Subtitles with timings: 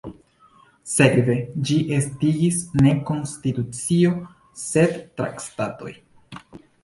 [0.91, 1.33] Sekve,
[1.71, 4.15] ĝin estigis ne konstitucio
[4.65, 5.93] sed traktatoj.